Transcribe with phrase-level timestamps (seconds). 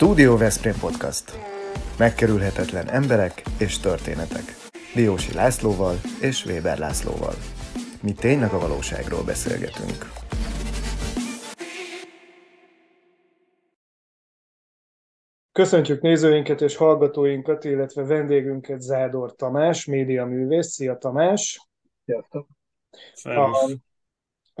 [0.00, 1.24] Stúdió Veszprém Podcast.
[1.98, 4.44] Megkerülhetetlen emberek és történetek.
[4.94, 7.34] Diósi Lászlóval és Weber Lászlóval.
[8.02, 10.10] Mi tényleg a valóságról beszélgetünk.
[15.52, 20.68] Köszöntjük nézőinket és hallgatóinkat, illetve vendégünket Zádor Tamás, médiaművész.
[20.68, 21.68] Szia Tamás!
[22.04, 22.46] Sziasztok!
[23.22, 23.70] A,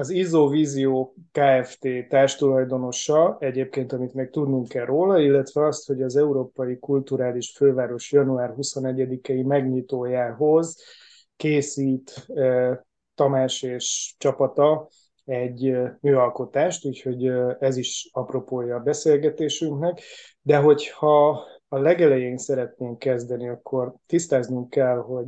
[0.00, 1.88] az Izovízió Kft.
[2.08, 8.54] társtulajdonosa, egyébként amit még tudnunk kell róla, illetve azt, hogy az Európai Kulturális Főváros január
[8.56, 10.82] 21-i megnyitójához
[11.36, 12.26] készít
[13.14, 14.88] Tamás és csapata
[15.24, 17.26] egy műalkotást, úgyhogy
[17.58, 20.00] ez is apropója a beszélgetésünknek.
[20.42, 25.26] De hogyha a legelején szeretnénk kezdeni, akkor tisztáznunk kell, hogy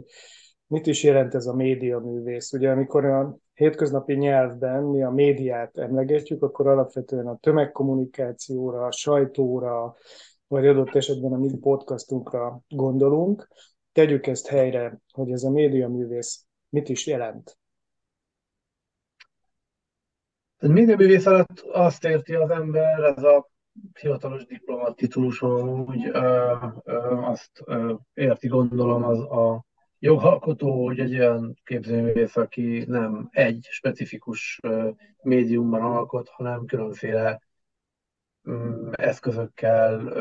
[0.66, 2.52] mit is jelent ez a médiaművész.
[2.52, 9.94] Ugye amikor a hétköznapi nyelvben mi a médiát emlegetjük, akkor alapvetően a tömegkommunikációra, a sajtóra,
[10.47, 13.48] vagy adott esetben a mi podcastunkra gondolunk.
[13.92, 17.59] Tegyük ezt helyre, hogy ez a médiaművész mit is jelent.
[20.59, 23.50] A médiaművész alatt azt érti az ember, ez a
[24.00, 29.64] hivatalos diplomat tituluson úgy ö, ö, azt ö, érti, gondolom, az a
[30.03, 34.61] jogalkotó, hogy egy olyan képzőművész, aki nem egy specifikus
[35.22, 37.41] médiumban alkot, hanem különféle
[38.42, 40.12] ö, eszközökkel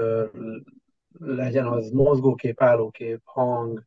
[1.20, 3.84] legyen az mozgókép, állókép, hang,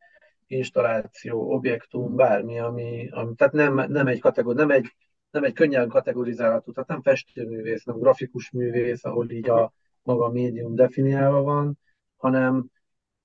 [0.47, 4.93] installáció, objektum, bármi, ami, ami tehát nem, nem egy kategória, nem egy
[5.31, 10.75] nem egy könnyen kategorizálható, tehát nem festőművész, nem grafikus művész, ahol így a maga médium
[10.75, 11.79] definiálva van,
[12.17, 12.71] hanem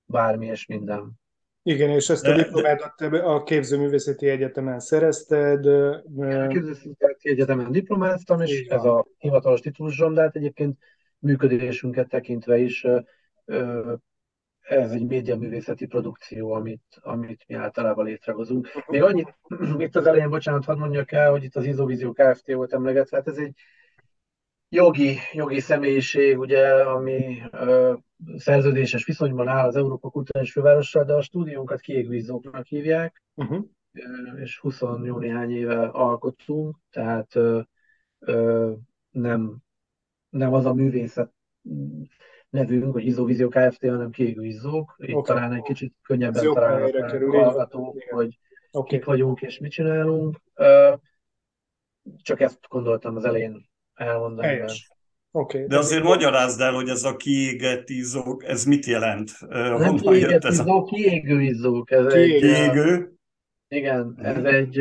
[0.04, 1.19] bármi és minden.
[1.62, 5.66] Igen, és ezt a diplomádat a képzőművészeti egyetemen szerezted.
[5.66, 10.78] A képzőművészeti egyetemen diplomáztam, és ez a hivatalos titulusom, de hát egyébként
[11.18, 12.86] működésünket tekintve is
[14.60, 18.68] ez egy médiaművészeti produkció, amit, amit mi általában létrehozunk.
[18.86, 19.34] Még annyit,
[19.78, 22.52] itt az elején, bocsánat, hadd mondjak el, hogy itt az Izovízió Kft.
[22.52, 23.54] volt emlegetve, hát ez egy
[24.70, 27.94] jogi, jogi személyiség, ugye, ami ö,
[28.36, 33.64] szerződéses viszonyban áll az Európa Kulturális Fővárossal, de a stúdiónkat kiégvízóknak hívják, uh-huh.
[34.40, 37.60] és 20 jó néhány éve alkottunk, tehát ö,
[38.18, 38.72] ö,
[39.10, 39.56] nem,
[40.28, 41.32] nem az a művészet
[42.50, 44.94] nevünk, hogy Izovízió Kft., hanem kiégő izzók.
[44.98, 45.34] Itt okay.
[45.34, 48.38] talán egy kicsit könnyebben találnak hallgatók, hogy
[48.70, 48.98] okay.
[48.98, 50.40] kik vagyunk és mit csinálunk.
[52.22, 53.69] Csak ezt gondoltam az elején
[54.00, 54.46] elmondani.
[54.46, 54.90] Helyes.
[55.30, 55.66] Okay.
[55.66, 59.30] De azért magyarázd el, hogy ez a kiégett izzók, ez mit jelent?
[59.48, 60.84] Nem kiégett izzók, a...
[60.84, 61.90] kiégő izzók.
[61.90, 62.94] Ez kiégő?
[63.68, 64.78] Egy, igen, ez egy,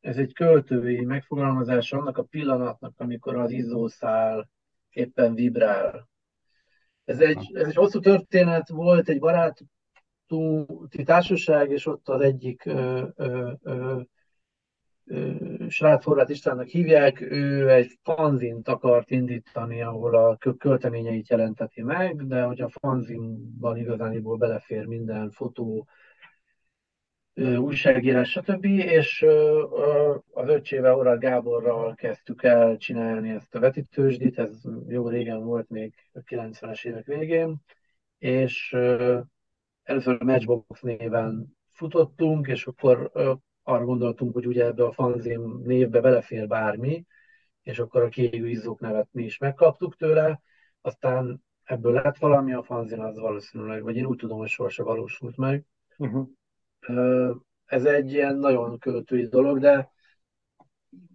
[0.00, 4.50] ez egy költői megfogalmazás annak a pillanatnak, amikor az izzószál
[4.90, 6.08] éppen vibrál
[7.06, 9.66] ez egy, ez egy hosszú történet volt, egy baráti
[11.04, 14.00] társaság, és ott az egyik ö, ö, ö,
[15.68, 22.42] srác Horváth Istvánnak hívják, ő egy fanzint akart indítani, ahol a költeményeit jelenteti meg, de
[22.42, 25.86] hogy a fanzinban igazániból belefér minden fotó,
[27.36, 28.64] újságírás, stb.
[28.64, 29.26] És
[30.32, 35.94] az öccsével, Horváth Gáborral kezdtük el csinálni ezt a vetítősdit, ez jó régen volt, még
[36.12, 37.56] a 90-es évek végén,
[38.18, 38.72] és
[39.82, 43.10] először Matchbox néven futottunk, és akkor
[43.68, 47.06] arra gondoltunk, hogy ugye ebbe a fanzin névbe belefér bármi,
[47.62, 50.40] és akkor a kiégő izzók nevet mi is megkaptuk tőle,
[50.80, 55.36] aztán ebből lett valami, a fanzin az valószínűleg, vagy én úgy tudom, hogy sohasem valósult
[55.36, 55.64] meg.
[55.96, 56.28] Uh-huh.
[57.64, 59.90] Ez egy ilyen nagyon költői dolog, de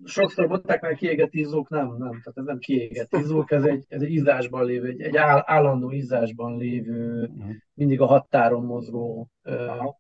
[0.04, 4.02] sokszor mondták meg kiégett izzók, nem, nem, tehát ez nem kiégett izzók, ez egy, ez
[4.02, 7.56] egy izzásban lévő, egy, egy állandó izzásban lévő, uh-huh.
[7.74, 9.94] mindig a határon mozgó uh,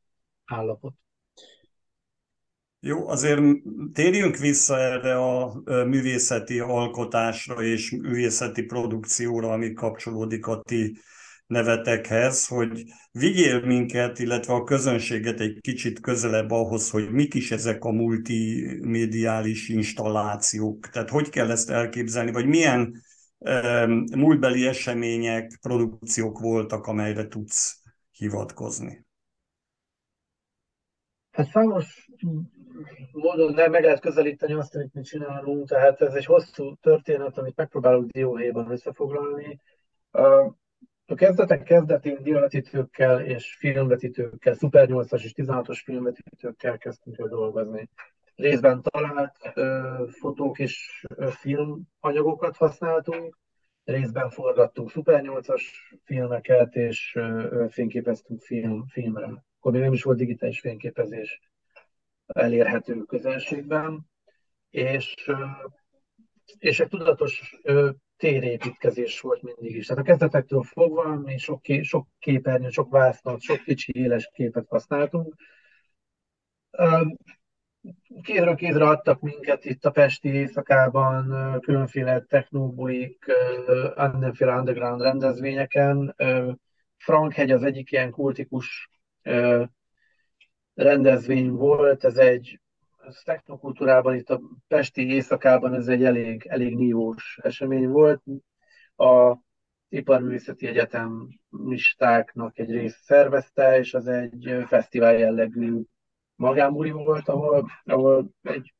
[0.45, 0.94] állapot.
[2.84, 3.42] Jó, azért
[3.94, 10.98] térjünk vissza erre a művészeti alkotásra és művészeti produkcióra, ami kapcsolódik a ti
[11.48, 17.83] nevetekhez, hogy vigyél minket, illetve a közönséget egy kicsit közelebb ahhoz, hogy mik is ezek
[17.83, 20.89] a multimédiális installációk.
[20.89, 23.04] Tehát hogy kell ezt elképzelni, vagy milyen
[24.16, 27.81] múltbeli események, produkciók voltak, amelyre tudsz
[28.12, 29.06] hivatkozni?
[31.31, 32.10] Hát számos
[33.12, 37.56] módon nem meg lehet közelíteni azt, amit mi csinálunk, tehát ez egy hosszú történet, amit
[37.56, 39.60] megpróbálok dióhéjban összefoglalni.
[41.06, 47.89] A kezdetek kezdetén diavetítőkkel és filmvetítőkkel, Super 8-as és 16-os filmvetítőkkel kezdtünk el dolgozni.
[48.36, 53.38] Részben talált ö, fotók és ö, filmanyagokat használtunk,
[53.83, 55.62] részben forgattunk Super 8-as
[56.04, 57.19] filmeket, és
[57.69, 59.44] fényképeztünk film, filmre.
[59.62, 61.40] Akkor még nem is volt digitális fényképezés
[62.25, 64.10] elérhető közelségben,
[64.69, 65.16] és,
[66.58, 67.62] és egy tudatos
[68.18, 69.86] térépítkezés volt mindig is.
[69.86, 75.36] Tehát a kezdetektől fogva mi sok, sok képernyő, sok vásznat, sok kicsi éles képet használtunk.
[78.22, 83.25] Kézről kézre adtak minket itt a Pesti éjszakában, különféle technobulik,
[84.12, 86.16] mindenféle underground rendezvényeken.
[86.98, 88.90] Frankhegy az egyik ilyen kultikus
[90.73, 92.62] rendezvény volt, ez egy
[93.07, 98.23] ez technokultúrában, itt a Pesti éjszakában ez egy elég, elég nívós esemény volt.
[98.95, 99.38] A
[99.89, 105.81] Iparművészeti Egyetemistáknak egy rész szervezte, és az egy fesztivál jellegű
[106.35, 108.73] magánbuli volt, ahol, ahol egy,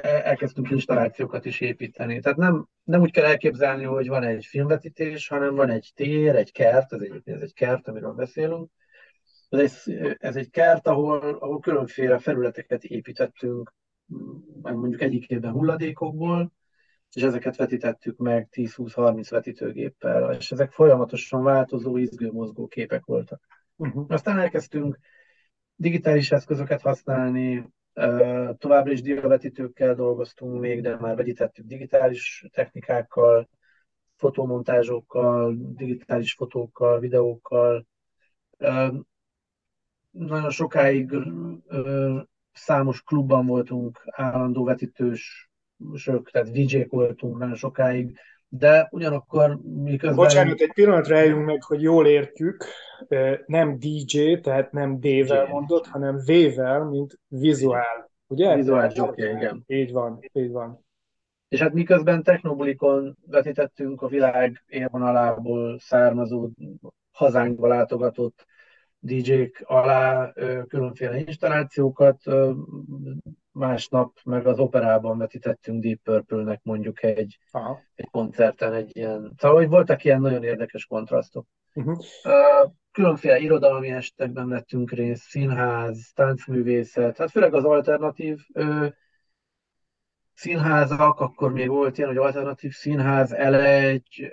[0.00, 2.20] elkezdtünk installációkat is építeni.
[2.20, 6.52] Tehát nem, nem úgy kell elképzelni, hogy van egy filmvetítés, hanem van egy tér, egy
[6.52, 8.70] kert, ez egyébként ez egy kert, amiről beszélünk,
[9.48, 13.74] ez egy, ez egy kert, ahol, ahol különféle felületeket építettünk,
[14.62, 16.52] mondjuk egyik évben hulladékokból,
[17.12, 23.40] és ezeket vetítettük meg 10-20-30 vetítőgéppel, és ezek folyamatosan változó, izgő, mozgó képek voltak.
[23.76, 24.04] Uh-huh.
[24.08, 24.98] Aztán elkezdtünk
[25.74, 27.68] digitális eszközöket használni,
[28.58, 33.48] továbbra is diavetítőkkel dolgoztunk még, de már vegyítettük digitális technikákkal,
[34.16, 37.86] fotomontázsokkal, digitális fotókkal, videókkal
[40.18, 41.12] nagyon sokáig
[41.66, 42.18] ö,
[42.52, 45.50] számos klubban voltunk állandó vetítős,
[45.94, 48.18] sők, tehát DJ-k voltunk nagyon sokáig,
[48.48, 50.16] de ugyanakkor miközben...
[50.16, 52.64] Bocsánat, egy pillanatra álljunk meg, hogy jól értjük,
[53.46, 58.54] nem DJ, tehát nem D-vel mondott, hanem V-vel, mint vizuál, ugye?
[58.54, 59.64] Vizuál jockey, igen.
[59.66, 60.84] Így van, így van.
[61.48, 66.50] És hát miközben technobulikon vetítettünk a világ élvonalából származó
[67.10, 68.46] hazánkba látogatott
[69.06, 70.32] DJ-k alá
[70.68, 72.22] különféle installációkat,
[73.52, 77.78] másnap meg az operában vetítettünk Deep Purple-nek mondjuk egy, Aha.
[77.94, 81.46] egy koncerten egy ilyen, szóval hogy voltak ilyen nagyon érdekes kontrasztok.
[81.74, 81.98] Uh-huh.
[82.92, 88.40] Különféle irodalmi estekben vettünk részt, színház, táncművészet, hát főleg az alternatív
[90.34, 94.32] színházak, akkor még volt ilyen, hogy alternatív színház, elegy,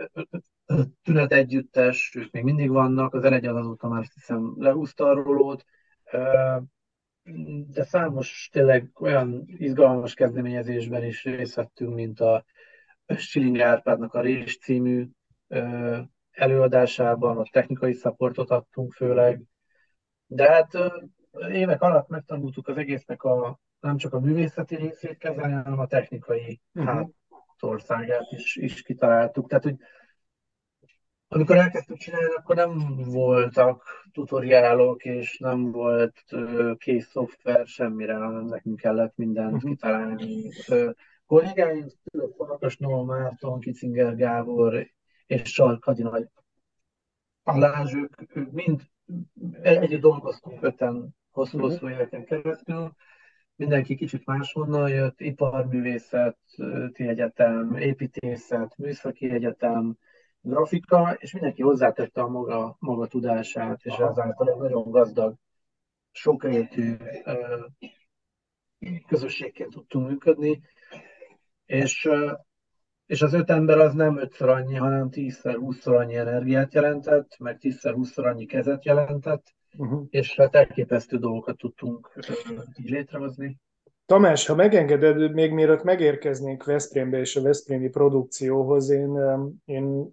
[1.04, 5.14] tünet együttes, ők még mindig vannak, az elegy az azóta már azt hiszem lehúzta a
[5.14, 5.66] rolót,
[7.68, 12.46] de számos tényleg olyan izgalmas kezdeményezésben is részt vettünk, mint a
[13.08, 15.08] Schilling Árpádnak a Rés című
[16.32, 19.42] előadásában, a technikai szapportot adtunk főleg,
[20.26, 20.78] de hát
[21.50, 26.62] évek alatt megtanultuk az egésznek a, nem csak a művészeti részét kezelni, hanem a technikai
[26.74, 26.94] uh-huh.
[26.94, 29.48] hátországát is, is kitaláltuk.
[29.48, 29.76] Tehát, hogy
[31.34, 36.24] amikor elkezdtük csinálni, akkor nem voltak tutoriálok, és nem volt
[36.78, 39.72] kész szoftver semmire, hanem nekünk kellett mindent uh-huh.
[39.72, 40.50] kitalálni.
[41.26, 41.86] Kollégáim,
[42.38, 44.88] Farkas Noah Márton, Kicinger Gábor
[45.26, 46.28] és Sark Nagy
[47.44, 48.82] Balázs, ők, ők mind
[49.62, 51.92] együtt dolgoztunk öten hosszú-hosszú uh-huh.
[51.92, 52.96] éveken keresztül.
[53.56, 59.98] Mindenki kicsit máshonnan jött, iparművészeti egyetem, építészet, műszaki egyetem,
[60.44, 65.36] grafika, és mindenki hozzátette a maga, maga tudását, és ezáltal egy nagyon gazdag,
[66.12, 66.98] sokrétű
[69.08, 70.62] közösségként tudtunk működni,
[71.66, 72.10] és,
[73.06, 77.58] és az öt ember az nem ötször annyi, hanem tízszer, húszszor annyi energiát jelentett, meg
[77.58, 80.08] tízszer, húszszor annyi kezet jelentett, uh-huh.
[80.10, 82.14] és hát elképesztő dolgokat tudtunk
[82.84, 83.58] létrehozni.
[84.06, 89.20] Tamás, ha megengeded, még mielőtt megérkeznénk Veszprémbe és a Veszprémi produkcióhoz, én,
[89.66, 90.10] én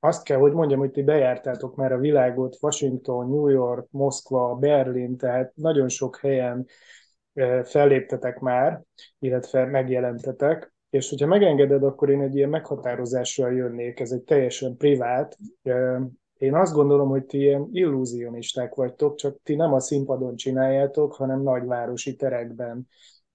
[0.00, 5.16] azt kell, hogy mondjam, hogy ti bejártátok már a világot, Washington, New York, Moszkva, Berlin,
[5.16, 6.66] tehát nagyon sok helyen
[7.32, 8.82] eh, felléptetek már,
[9.18, 15.38] illetve megjelentetek, és hogyha megengeded, akkor én egy ilyen meghatározással jönnék, ez egy teljesen privát,
[16.44, 21.42] én azt gondolom, hogy ti ilyen illúzionisták vagytok, csak ti nem a színpadon csináljátok, hanem
[21.42, 22.88] nagyvárosi terekben.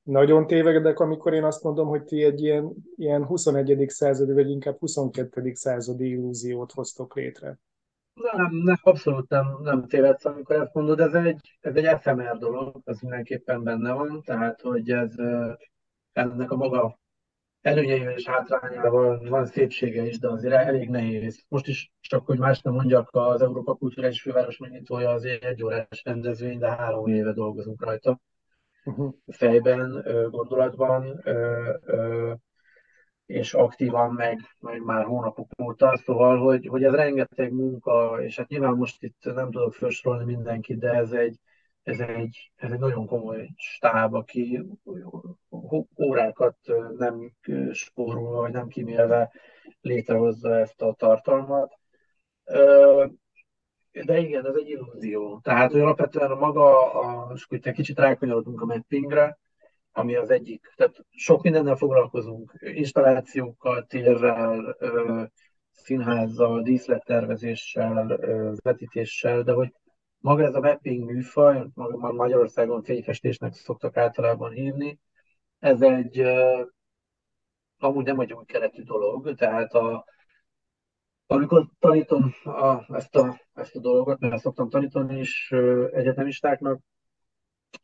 [0.04, 3.90] Nagyon tévedek, amikor én azt mondom, hogy ti egy ilyen, ilyen 21.
[3.90, 5.54] századi, vagy inkább 22.
[5.54, 7.60] századi illúziót hoztok létre.
[8.14, 12.82] Nem, nem abszolút nem, nem tévedsz, amikor ezt mondod, ez egy, ez egy efemer dolog,
[12.86, 15.14] ez mindenképpen benne van, tehát hogy ez
[16.14, 17.00] ennek a maga
[17.62, 21.46] előnyeivel és hátrányával van szépsége is, de azért elég nehéz.
[21.48, 26.02] Most is csak, hogy más nem mondjak, az Európa Kulturális Főváros megnyitója az egy órás
[26.04, 28.20] rendezvény, de három éve dolgozunk rajta.
[28.84, 29.14] Uh-huh.
[29.28, 31.24] Fejben, gondolatban,
[33.26, 38.48] és aktívan, meg, meg már hónapok óta, szóval, hogy, hogy ez rengeteg munka, és hát
[38.48, 41.40] nyilván most itt nem tudok felsorolni mindenkit, de ez egy,
[41.90, 44.66] ez egy, ez egy nagyon komoly stáb, aki
[46.02, 46.58] órákat
[46.98, 47.32] nem
[47.72, 49.32] spórolva, vagy nem kimélve
[49.82, 51.74] létrehozza ezt a tartalmat.
[54.06, 55.40] De igen, ez egy illúzió.
[55.44, 59.38] Tehát, hogy alapvetően a maga, a, és egy kicsit rákanyarodunk a mappingre,
[59.92, 60.74] ami az egyik.
[60.76, 64.78] Tehát sok mindennel foglalkozunk, installációkkal, térrel,
[65.72, 68.20] színházzal, díszlettervezéssel,
[68.62, 69.74] vetítéssel, de hogy
[70.20, 71.66] maga ez a mapping műfaj,
[72.00, 75.00] Magyarországon fényfestésnek szoktak általában hívni,
[75.60, 76.24] ez egy
[77.80, 80.06] amúgy nem egy új keretű dolog, tehát a,
[81.28, 85.52] amikor tanítom a, ezt, a, ezt a dolgot, mert szoktam tanítani is
[85.92, 86.82] egyetemistáknak,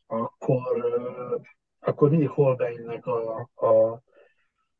[0.07, 0.85] akkor,
[1.79, 4.01] akkor mindig Holbeinnek a, a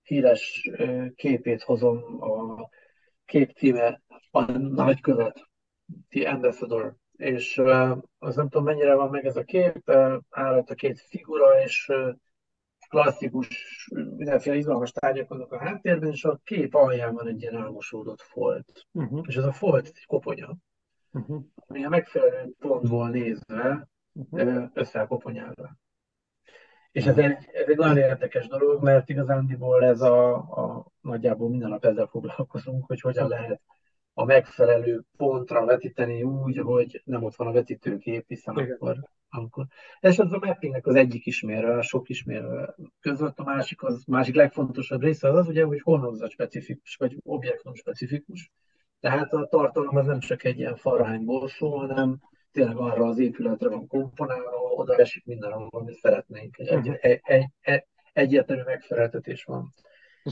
[0.02, 0.70] híres
[1.16, 2.70] képét hozom, a
[3.26, 5.50] kép címe a nagykövet,
[6.10, 7.62] The Ambassador, és
[8.18, 9.90] az nem tudom mennyire van meg ez a kép,
[10.30, 11.92] áll a két figura, és
[12.90, 13.48] klasszikus,
[13.94, 18.86] mindenféle izgalmas tárgyak vannak a háttérben, és a kép alján van egy ilyen álmosódott folt.
[18.92, 19.24] Uh-huh.
[19.28, 20.56] És ez a folt egy koponya,
[21.12, 21.44] uh-huh.
[21.56, 24.70] ami a megfelelő pontból nézve uh-huh.
[24.74, 25.76] összeakoponyálva.
[26.92, 31.70] És ez egy, ez egy nagyon érdekes dolog, mert igazándiból ez a, a nagyjából minden
[31.70, 33.62] nap ezzel foglalkozunk, hogy hogyan lehet
[34.18, 38.72] a megfelelő pontra vetíteni úgy, hogy nem ott van a vetítőgép, hiszen Igen.
[38.72, 38.98] akkor,
[39.30, 39.66] amikor...
[40.00, 44.36] És az a mappingnek az egyik ismérve, a sok ismérve között, a másik, az másik
[44.36, 48.52] legfontosabb része az, az ugye, hogy honlokzat specifikus, vagy objektum specifikus.
[49.00, 52.20] Tehát a tartalom az nem csak egy ilyen farhányból szól, hanem
[52.52, 56.58] tényleg arra az épületre van komponálva, oda esik minden, amit szeretnénk.
[56.58, 59.74] Egy, egy, egy, egy, egy, egyértelmű megfeleltetés van.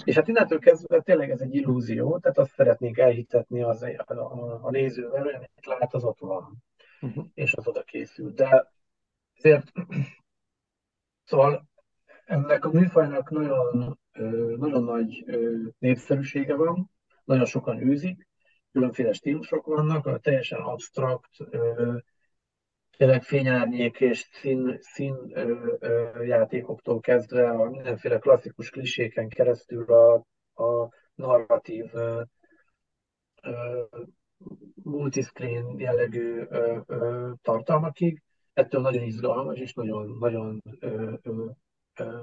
[0.03, 4.59] És hát innentől kezdve tényleg ez egy illúzió, tehát azt szeretnénk elhitetni az, a, a,
[4.63, 6.63] a nézővel, hogy amit lát, az ott van,
[7.01, 7.25] uh-huh.
[7.33, 8.31] és az oda készül.
[8.31, 8.71] De
[9.37, 9.71] azért,
[11.23, 11.67] szóval
[12.25, 13.99] ennek a műfajnak nagyon,
[14.57, 15.25] nagyon nagy
[15.79, 16.91] népszerűsége van,
[17.23, 18.27] nagyon sokan űzik,
[18.71, 21.29] különféle stílusok vannak, a teljesen absztrakt,
[22.97, 30.13] tényleg fényárnyék és szín, szín ö, ö, játékoktól kezdve a mindenféle klasszikus kliséken keresztül a,
[30.63, 32.21] a narratív ö,
[33.41, 33.83] ö,
[34.83, 38.21] multiscreen jellegű ö, ö, tartalmakig.
[38.53, 41.45] Ettől nagyon izgalmas és nagyon, nagyon ö, ö,
[41.99, 42.21] ö,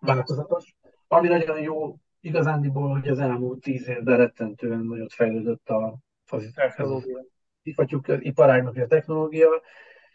[0.00, 0.74] változatos.
[1.08, 5.98] Ami nagyon jó igazándiból, hogy az elmúlt tíz évben rettentően nagyot fejlődött a,
[6.30, 7.08] az,
[8.20, 9.48] iparágnak a technológia,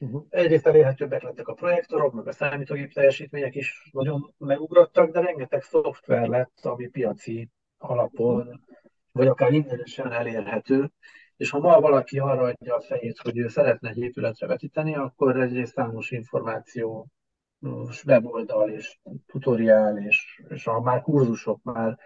[0.04, 0.26] Uh-huh.
[0.30, 6.28] Egyrészt elérhetőbbek lettek a projektorok, meg a számítógép teljesítmények is nagyon megugrottak, de rengeteg szoftver
[6.28, 8.64] lett, ami piaci alapon,
[9.12, 10.92] vagy akár ingyenesen elérhető.
[11.38, 15.42] És ha ma valaki arra adja a fejét, hogy ő szeretne egy épületre vetíteni, akkor
[15.42, 17.08] egyrészt számos információ,
[18.06, 21.98] weboldal és tutoriál, és, és a már kurzusok, már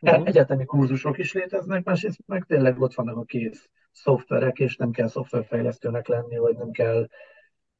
[0.00, 0.26] uh-huh.
[0.26, 5.08] egyetemi kurzusok is léteznek, másrészt meg tényleg ott vannak a kész szoftverek, és nem kell
[5.08, 7.08] szoftverfejlesztőnek lenni, vagy nem kell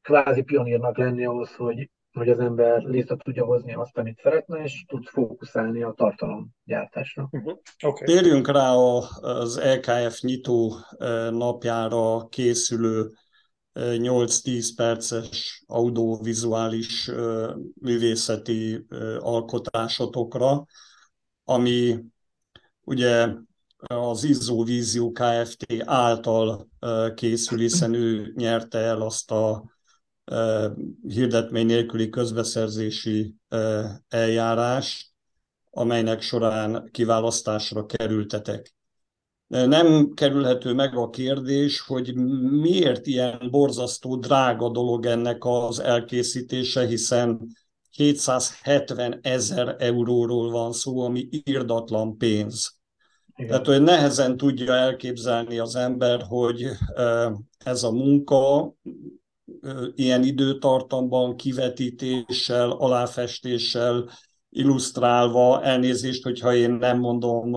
[0.03, 4.85] kvázi pionírnak lenni ahhoz, hogy, hogy az ember létre tudja hozni azt, amit szeretne, és
[4.87, 7.29] tud fókuszálni a tartalomgyártásra.
[7.31, 7.59] Uh-huh.
[7.85, 8.07] Okay.
[8.07, 10.75] Térjünk rá az LKF nyitó
[11.31, 13.11] napjára készülő
[13.75, 17.11] 8-10 perces audiovizuális
[17.81, 18.87] művészeti
[19.19, 20.65] alkotásotokra,
[21.45, 22.05] ami
[22.85, 23.29] ugye
[23.87, 25.67] az Izzó Vízió Kft.
[25.85, 26.69] által
[27.15, 29.65] készül, hiszen ő nyerte el azt a
[31.09, 33.35] hirdetmény nélküli közbeszerzési
[34.09, 35.15] eljárás,
[35.71, 38.75] amelynek során kiválasztásra kerültetek.
[39.47, 42.15] Nem kerülhető meg a kérdés, hogy
[42.51, 47.57] miért ilyen borzasztó drága dolog ennek az elkészítése, hiszen
[47.91, 52.79] 770 ezer euróról van szó, ami írdatlan pénz.
[53.37, 53.51] Igen.
[53.51, 56.67] Tehát, hogy nehezen tudja elképzelni az ember, hogy
[57.65, 58.73] ez a munka
[59.95, 64.11] ilyen időtartamban kivetítéssel, aláfestéssel,
[64.51, 67.51] illusztrálva, elnézést, hogyha én nem mondom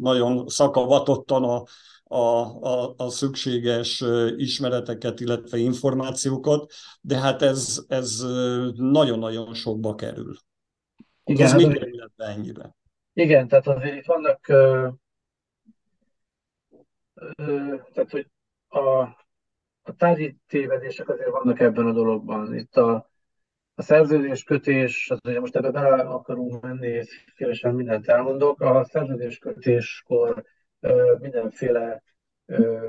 [0.00, 1.62] nagyon szakavatottan a,
[2.04, 2.18] a,
[2.68, 4.04] a, a szükséges
[4.36, 8.24] ismereteket, illetve információkat, de hát ez, ez
[8.74, 10.36] nagyon-nagyon sokba kerül.
[11.24, 12.76] Igen, ez hát, mi kerül ennyire?
[13.12, 14.46] Igen, tehát azért itt vannak,
[17.92, 18.30] tehát hogy
[18.68, 18.78] a,
[19.82, 22.54] a tárgyi tévedések azért vannak ebben a dologban.
[22.54, 23.10] Itt a,
[23.74, 30.44] a szerződéskötés, az ugye most ebbe bele akarunk menni, és szívesen mindent elmondok, a szerződéskötéskor
[31.18, 32.02] mindenféle
[32.46, 32.88] ö,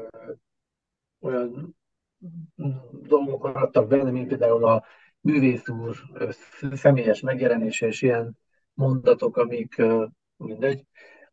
[1.20, 1.78] olyan
[2.92, 4.86] dolgok maradtak benne, mint például a
[5.22, 5.96] művész úr
[6.72, 8.38] személyes megjelenése és ilyen
[8.74, 9.82] mondatok, amik
[10.38, 10.86] mindegy.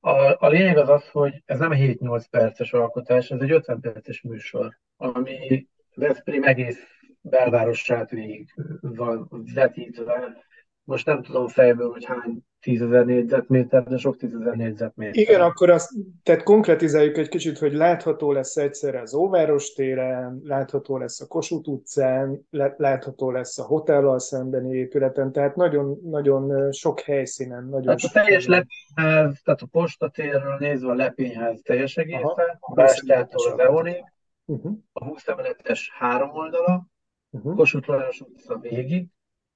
[0.07, 4.23] A, a lényeg az az, hogy ez nem 7-8 perces alkotás, ez egy 50 perces
[4.23, 6.79] műsor, ami Veszprém egész
[7.21, 10.45] belvárosát végig van vetítve.
[10.87, 15.17] Most nem tudom fejből, hogy hány tízezer négyzetméter, de sok tízezer négyzetméter.
[15.17, 15.91] Igen, akkor azt,
[16.23, 21.69] tehát konkretizáljuk egy kicsit, hogy látható lesz egyszerre az Óváros téren, látható lesz a Kossuth
[21.69, 27.65] utcán, látható lesz a hotellal szembeni épületen, tehát nagyon, nagyon sok helyszínen.
[27.65, 33.53] Nagyon tehát a teljes lepényház, tehát a postatérről nézve a lepényház teljes egészen, a Bástyától
[33.53, 34.05] az Eonig,
[34.45, 34.73] uh-huh.
[34.93, 36.87] a 20 emeletes három oldala,
[37.31, 37.57] uh-huh.
[37.57, 39.07] Kossuth Lajos utca végig,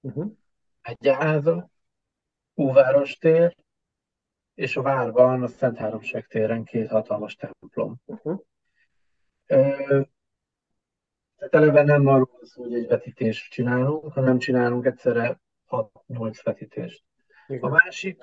[0.00, 0.32] uh-huh.
[0.82, 1.70] Egyenháza,
[2.56, 3.56] Óváros tér,
[4.54, 8.00] és a várban a Szent Háromság téren két hatalmas templom.
[8.04, 8.40] Uh-huh.
[9.46, 10.08] tehát
[11.50, 17.04] eleve nem arról szó, hogy egy vetítést csinálunk, hanem csinálunk egyszerre 6-8 vetítést.
[17.46, 17.62] Igen.
[17.62, 18.22] A másik,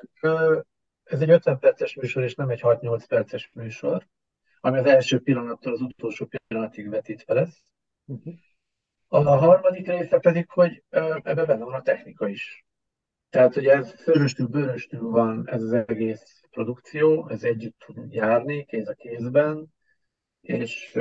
[1.03, 4.07] ez egy 50 perces műsor, és nem egy 6-8 perces műsor,
[4.59, 7.63] ami az első pillanattól az utolsó pillanatig vetítve lesz.
[8.05, 8.33] Uh-huh.
[9.07, 12.65] A harmadik része pedig, hogy ebben benne van a technika is.
[13.29, 18.87] Tehát, hogy ez fölöstül, bőröstül van ez az egész produkció, ez együtt tud járni, kéz
[18.87, 19.73] a kézben,
[20.41, 20.97] és,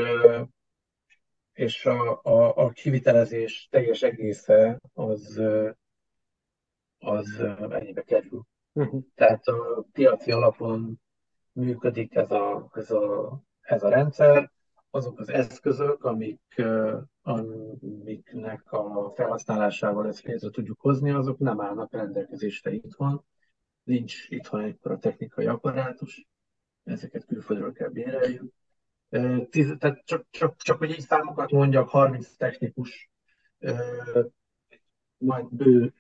[1.53, 5.43] és a, a, a kivitelezés teljes egésze az,
[6.99, 8.47] az ennyibe kerül.
[8.73, 9.03] Uh-huh.
[9.15, 11.01] Tehát a piaci alapon
[11.53, 14.51] működik ez a, ez a, ez a rendszer,
[14.97, 16.63] azok az eszközök, amik,
[17.23, 23.25] amiknek a felhasználásával ezt létre tudjuk hozni, azok nem állnak rendelkezésre itthon.
[23.83, 26.27] Nincs itthon a technikai apparátus,
[26.85, 28.53] ezeket külföldről kell béreljük.
[29.79, 33.11] Tehát csak, csak, csak, hogy így számokat mondjak, 30 technikus
[35.19, 35.95] majd bő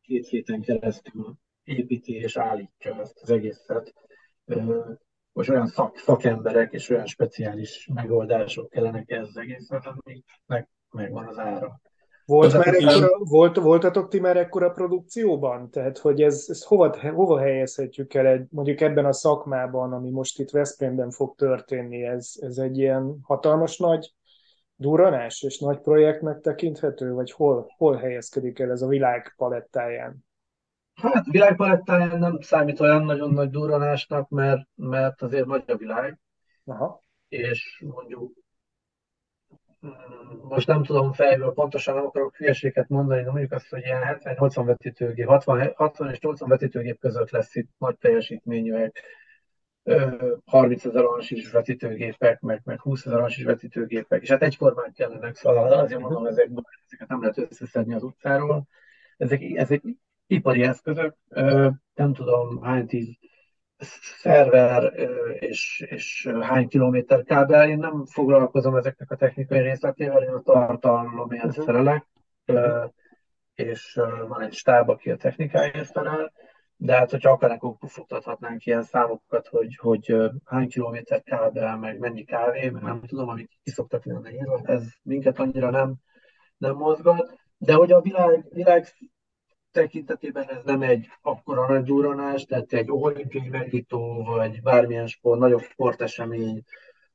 [0.00, 3.94] két héten keresztül építi és állítja ezt az egészet
[5.36, 11.38] most olyan szak, szakemberek és olyan speciális megoldások kellenek ez az egészet, amiknek megvan az
[11.38, 11.80] ára.
[12.24, 15.70] Volt már ekkora, volt, voltatok ti már ekkora produkcióban?
[15.70, 20.38] Tehát, hogy ez, ez hova, hova helyezhetjük el egy, mondjuk ebben a szakmában, ami most
[20.38, 24.14] itt Veszprémben fog történni, ez, ez egy ilyen hatalmas nagy
[24.76, 30.25] duranás és nagy projektnek tekinthető, vagy hol, hol helyezkedik el ez a világ palettáján?
[31.02, 36.18] Hát világpalettáján nem számít olyan nagyon nagy durranásnak, mert, mert azért nagy a világ.
[36.64, 37.00] Aha.
[37.28, 38.32] És mondjuk
[39.86, 39.90] mm,
[40.42, 44.62] most nem tudom fejből pontosan, nem akarok hülyeséget mondani, de mondjuk azt, hogy ilyen 70-80
[44.66, 49.02] vetítőgép, 60, 60 és 80 vetítőgép között lesz itt nagy teljesítményűek,
[50.44, 55.72] 30 ezer is vetítőgépek, meg, meg 20 ezer is vetítőgépek, és hát egyformán kellene, szóval
[55.72, 56.50] azért mondom, ezek,
[56.86, 58.66] ezeket nem lehet összeszedni az utcáról.
[59.16, 59.82] Ezek, ezek
[60.26, 61.16] ipari eszközök,
[61.94, 63.18] nem tudom hány tíz
[64.20, 64.92] szerver
[65.38, 67.68] és, és hány kilométer kábel.
[67.68, 71.64] Én nem foglalkozom ezeknek a technikai részletével, én a tartalomért uh-huh.
[71.64, 72.06] felelek,
[73.54, 76.32] és van egy stáb, aki a technikáért felel,
[76.76, 82.24] de hát, hogyha akarnánk, akkor futtathatnánk ilyen számokat, hogy, hogy hány kilométer kábel, meg mennyi
[82.24, 85.94] kávé, meg nem tudom, amik ki szoktak lenni írva, ez minket annyira nem,
[86.56, 87.38] nem mozgat.
[87.58, 88.86] De hogy a világ, világ
[89.76, 95.60] tekintetében ez nem egy akkora nagy duranás, tehát egy olimpiai megnyitó, vagy bármilyen sport, nagyobb
[95.60, 96.62] sportesemény,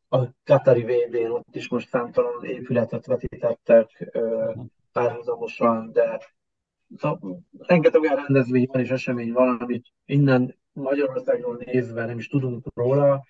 [0.09, 4.11] a Katari vb ott is most számtalan épületet vetítettek
[4.91, 6.19] párhuzamosan, de
[7.57, 13.23] rengeteg olyan rendezvény van és esemény van, amit innen Magyarországon nézve nem is tudunk róla,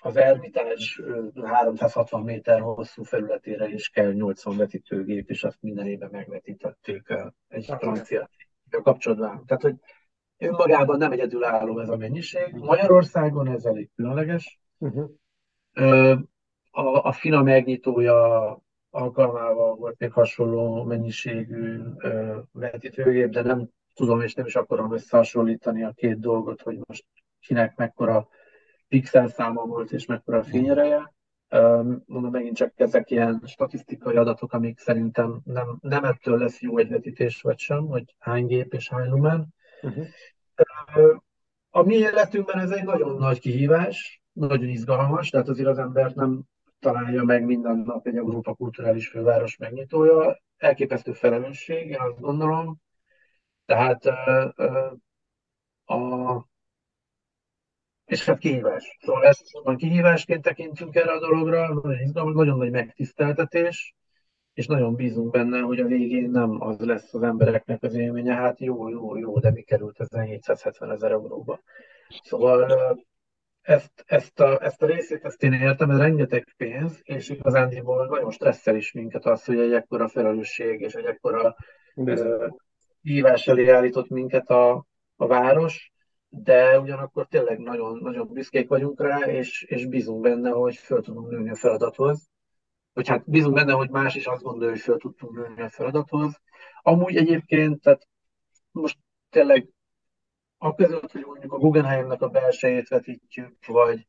[0.00, 1.02] az Ermitás
[1.42, 7.14] 360 méter hosszú felületére is kell 80 vetítőgép, és azt minden évben megvetítették
[7.48, 8.28] egy francia
[8.82, 9.46] kapcsolatban.
[9.46, 9.74] Tehát, hogy
[10.38, 12.54] önmagában nem egyedülálló ez a mennyiség.
[12.54, 14.60] Magyarországon ez elég különleges.
[14.78, 15.10] Uh-huh.
[16.70, 18.58] A, a FINA megnyitója
[18.90, 21.80] alkalmával volt még hasonló mennyiségű
[22.52, 27.04] vetítőgép, de nem tudom és nem is akarom összehasonlítani a két dolgot, hogy most
[27.40, 28.28] kinek mekkora
[28.88, 31.14] pixel száma volt és mekkora fényereje.
[32.06, 37.40] Mondom, megint csak ezek ilyen statisztikai adatok, amik szerintem nem, nem ettől lesz jó egyvetítés
[37.40, 39.54] vagy sem, hogy hány gép és hány lumen.
[39.82, 40.06] Uh-huh.
[41.70, 46.42] A mi életünkben ez egy nagyon nagy kihívás, nagyon izgalmas, tehát azért az embert nem
[46.80, 50.40] találja meg minden nap egy Európa kulturális főváros megnyitója.
[50.56, 52.76] elképesztő felelősség, én azt gondolom.
[53.64, 54.04] Tehát
[55.84, 56.47] a,
[58.08, 58.96] és hát kihívás.
[59.00, 61.80] Szóval elsősorban kihívásként tekintünk erre a dologra,
[62.12, 63.94] nagyon nagy megtiszteltetés,
[64.54, 68.60] és nagyon bízunk benne, hogy a végén nem az lesz az embereknek az élménye, hát
[68.60, 71.60] jó, jó, jó, de mi került ezen 770 ezer euróba.
[72.22, 72.66] Szóval
[73.62, 78.30] ezt, ezt, a, ezt a részét ezt én értem, ez rengeteg pénz, és igazándiból nagyon
[78.30, 81.56] stresszel is minket az, hogy egy ekkora felelősség és egy ekkora
[83.02, 85.92] hívás elé állított minket a, a város,
[86.28, 91.30] de ugyanakkor tényleg nagyon, nagyon büszkék vagyunk rá, és, és bízunk benne, hogy föl tudunk
[91.30, 92.28] nőni a feladathoz.
[92.92, 96.40] Vagy hát bízunk benne, hogy más is azt gondolja, hogy föl tudtunk nőni a feladathoz.
[96.82, 98.08] Amúgy egyébként, tehát
[98.70, 98.98] most
[99.30, 99.68] tényleg
[100.58, 104.06] a között, hogy mondjuk a Guggenheimnek a belsejét vetítjük, vagy,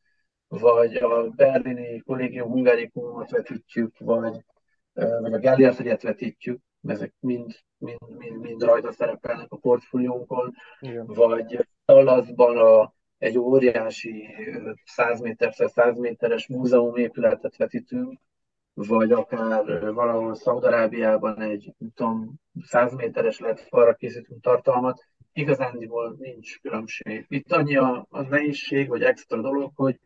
[0.47, 4.45] vagy a berlini kollégium hungárikumot vetítjük, vagy,
[4.93, 11.05] vagy a Gellért vetítjük, ezek mind, mind, mind, mind rajta szerepelnek a portfóliónkon, Igen.
[11.05, 14.27] vagy Dallasban a, egy óriási
[14.85, 18.19] 100 méter 100 méteres múzeum épületet vetítünk,
[18.73, 27.25] vagy akár valahol Szaudarábiában egy, tudom, 100 méteres lett falra készítünk tartalmat, igazándiból nincs különbség.
[27.27, 29.99] Itt annyi a, a nehézség, vagy extra dolog, hogy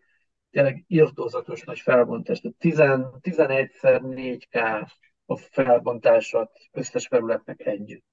[0.52, 2.39] tényleg írtózatos nagy felbontás.
[2.39, 2.58] Tehát
[3.22, 4.88] 11-szer 4K
[5.26, 8.12] a felbontásat összes felületnek együtt.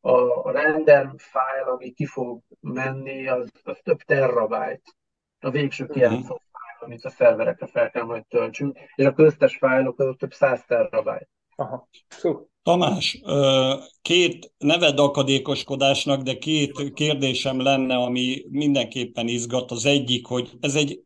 [0.00, 0.10] A,
[0.46, 4.82] a render file, ami ki fog menni, az, az több terabájt.
[5.40, 6.26] A végső kijátszó uh-huh.
[6.26, 10.64] file, amit a szerverekre fel kell majd töltsünk, és a köztes fájlok azok több száz
[10.66, 11.28] terabájt.
[11.56, 11.88] Aha.
[12.08, 12.48] Szó.
[12.62, 13.20] Tamás,
[14.02, 19.70] két neved akadékoskodásnak, de két kérdésem lenne, ami mindenképpen izgat.
[19.70, 21.00] Az egyik, hogy ez egy,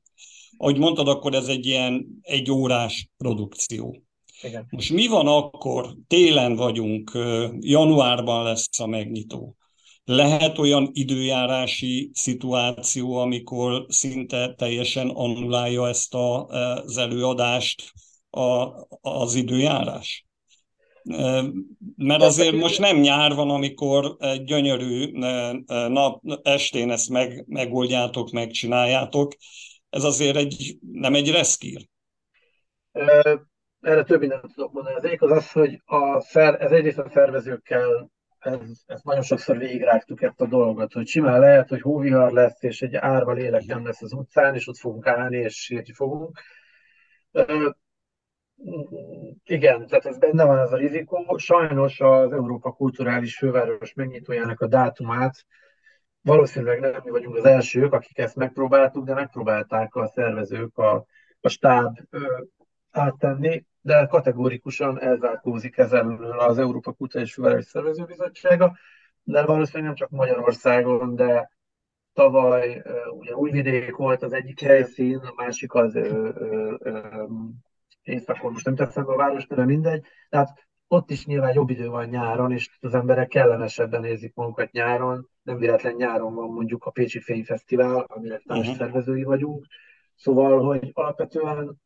[0.57, 4.03] ahogy mondtad, akkor ez egy ilyen egy órás produkció.
[4.43, 4.67] Igen.
[4.71, 7.11] Most mi van akkor, télen vagyunk,
[7.59, 9.57] januárban lesz a megnyitó.
[10.05, 17.93] Lehet olyan időjárási szituáció, amikor szinte teljesen annulálja ezt a, az előadást
[18.31, 18.69] a,
[19.01, 20.27] az időjárás?
[21.97, 25.11] Mert azért most nem nyár van, amikor egy gyönyörű
[25.67, 29.33] nap estén ezt meg, megoldjátok, megcsináljátok.
[29.91, 31.89] Ez azért egy, nem egy reszkír.
[33.81, 34.97] Erre több mindent tudok mondani.
[34.97, 39.59] Az egyik az az, hogy a szer, ez egyrészt a szervezőkkel ez, ezt nagyon sokszor
[39.59, 43.85] végigrágtuk ezt a dolgot, hogy simán lehet, hogy hóvihar lesz, és egy árva lélek nem
[43.85, 46.41] lesz az utcán, és ott fogunk állni, és sírni fogunk
[49.45, 51.37] igen, tehát ez benne van ez a rizikó.
[51.37, 55.47] Sajnos az Európa Kulturális Főváros megnyitójának a dátumát
[56.21, 61.07] valószínűleg nem mi vagyunk az elsők, akik ezt megpróbáltuk, de megpróbálták a szervezők, a,
[61.41, 61.99] a stáb
[62.91, 68.77] áttenni, de kategórikusan elzárkózik ezzel az Európa Kulturális Főváros Szervezőbizottsága,
[69.23, 71.51] de valószínűleg nem csak Magyarországon, de
[72.13, 77.25] tavaly ugye Újvidék volt az egyik helyszín, a másik az ö, ö, ö,
[78.03, 80.05] éjszakon, most nem teszem a város, de mindegy.
[80.29, 85.29] Tehát ott is nyilván jobb idő van nyáron, és az emberek kellemesebben érzik magukat nyáron.
[85.43, 88.77] Nem véletlen nyáron van mondjuk a Pécsi Fényfesztivál, amire társ uh-huh.
[88.77, 89.67] szervezői vagyunk.
[90.15, 91.81] Szóval, hogy alapvetően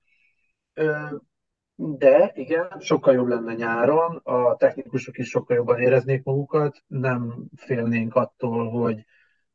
[1.74, 8.14] de igen, sokkal jobb lenne nyáron, a technikusok is sokkal jobban éreznék magukat, nem félnénk
[8.14, 9.04] attól, hogy,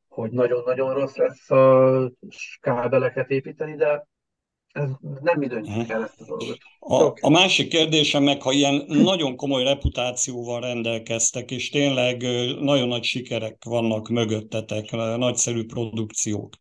[0.07, 2.11] hogy nagyon-nagyon rossz lesz a
[2.61, 4.07] kábeleket építeni, de
[4.71, 4.89] ez
[5.21, 6.57] nem mi döntjük el ezt a dolgot.
[6.79, 12.21] A, a másik kérdésem meg, ha ilyen nagyon komoly reputációval rendelkeztek, és tényleg
[12.59, 16.53] nagyon nagy sikerek vannak mögöttetek, nagyszerű produkciók,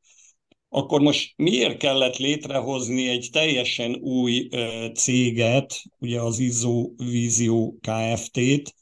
[0.68, 4.48] akkor most miért kellett létrehozni egy teljesen új
[4.94, 8.74] céget, ugye az Izo Vízió Kft-t,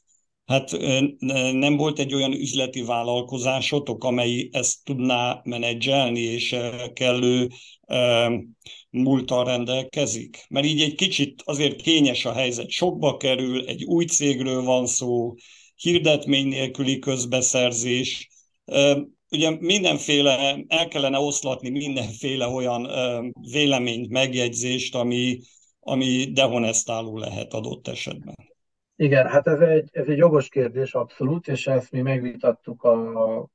[0.45, 0.71] Hát
[1.51, 6.55] nem volt egy olyan üzleti vállalkozásotok, amely ezt tudná menedzselni, és
[6.93, 7.49] kellő
[8.89, 10.45] múltal rendelkezik?
[10.49, 12.69] Mert így egy kicsit azért kényes a helyzet.
[12.69, 15.33] Sokba kerül, egy új cégről van szó,
[15.75, 18.29] hirdetmény nélküli közbeszerzés.
[19.31, 22.87] Ugye mindenféle, el kellene oszlatni mindenféle olyan
[23.51, 25.39] véleményt, megjegyzést, ami,
[25.79, 28.35] ami dehonestáló lehet adott esetben.
[28.95, 33.49] Igen, hát ez egy, ez egy jogos kérdés abszolút, és ezt mi megvitattuk a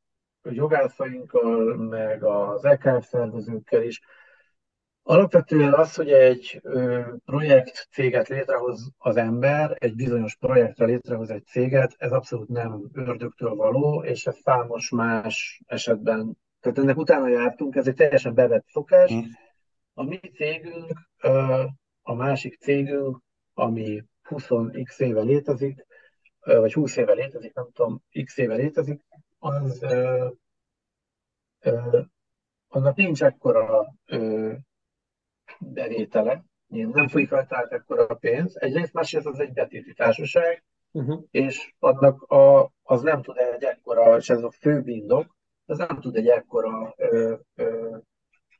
[0.51, 4.01] jogászainkkal, meg az EKF szervezőkkel is.
[5.03, 6.61] Alapvetően az, hogy egy
[7.25, 13.55] projekt céget létrehoz az ember, egy bizonyos projektre létrehoz egy céget, ez abszolút nem ördögtől
[13.55, 19.11] való, és ez számos más esetben, tehát ennek utána jártunk, ez egy teljesen bevett szokás.
[19.11, 19.19] Hm.
[19.95, 21.11] A mi cégünk,
[22.03, 23.19] a másik cégünk,
[23.55, 25.87] ami 20x éve létezik,
[26.41, 29.01] vagy 20 éve létezik, nem tudom, x éve létezik,
[29.39, 29.85] az
[32.69, 34.53] annak nincs ekkora ö,
[35.61, 38.57] bevétele, nem folyik rajta át ekkora a pénz.
[38.57, 41.23] Egyrészt, másrészt az egy betéti társaság, uh-huh.
[41.31, 46.01] és annak a, az nem tud egy ekkora, és ez a fő indok, az nem
[46.01, 47.97] tud egy ekkora ö, ö,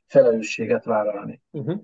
[0.07, 1.41] felelősséget vállalni.
[1.51, 1.81] Uh-huh.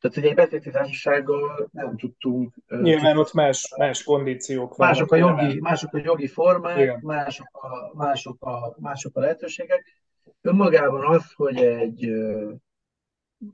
[0.00, 2.54] Tehát ugye egy betéti társasággal nem tudtunk...
[2.68, 4.94] Nyilván ott más, más kondíciók vannak.
[4.94, 10.02] Mások a jogi, mások a jogi formák, mások a, mások, a, mások a lehetőségek.
[10.40, 12.12] Önmagában az, hogy egy,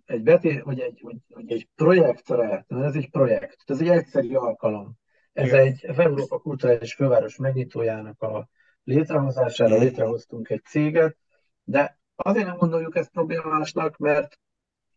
[0.05, 4.93] egy, beté, hogy egy, hogy, hogy egy projektre, ez egy projekt, ez egy egyszerű alkalom.
[5.33, 5.61] Ez Igen.
[5.61, 8.49] egy az Európa Kulturális Főváros megnyitójának a
[8.85, 11.17] létrehozására létrehoztunk egy céget,
[11.65, 14.39] de azért nem gondoljuk ezt problémásnak, mert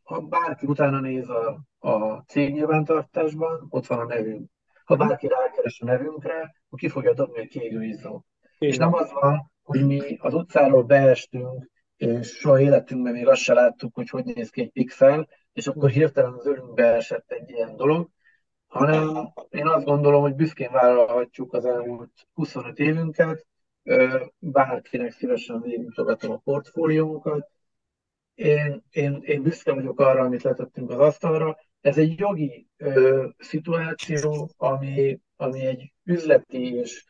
[0.03, 4.49] ha bárki utána néz a, a cég nyilvántartásban, ott van a nevünk.
[4.85, 8.23] Ha bárki rákeres a nevünkre, akkor ki fogja dobni a kiégő izzó.
[8.57, 13.53] És nem az van, hogy mi az utcáról beestünk, és soha életünkben még azt se
[13.53, 17.75] láttuk, hogy hogy néz ki egy pixel, és akkor hirtelen az ölünkbe esett egy ilyen
[17.75, 18.09] dolog,
[18.67, 23.45] hanem én azt gondolom, hogy büszkén vállalhatjuk az elmúlt 25 évünket,
[24.39, 27.49] bárkinek szívesen végigmutogatom a portfóliónkat,
[28.33, 31.57] én, én, én büszke vagyok arra, amit letettünk az asztalra.
[31.81, 37.05] Ez egy jogi ö, szituáció, ami, ami egy üzleti és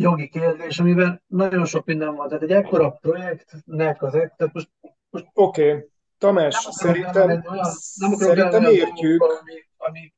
[0.00, 2.28] jogi kérdés, amiben nagyon sok minden van.
[2.28, 4.70] Tehát egy ekkora projektnek az tehát most,
[5.10, 5.88] most Oké, okay.
[6.18, 9.22] Tamás, nem szerintem, olyan, nem szerintem értjük.
[9.22, 10.14] Amik, amik,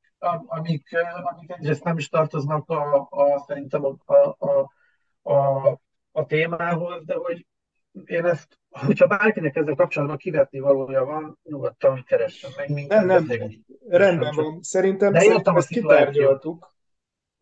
[0.46, 0.88] amik,
[1.22, 4.70] amik egyrészt nem is tartoznak a, a, szerintem a, a, a,
[5.32, 5.80] a,
[6.12, 7.46] a témához, de hogy
[8.04, 13.04] én ezt, hogyha bárkinek ezzel kapcsolatban kivetni valója van, nyugodtan keressen meg minket.
[13.04, 13.50] Nem, nem,
[13.88, 14.62] rendben van.
[14.62, 16.71] Szerintem, szerintem ezt kitárgyaltuk.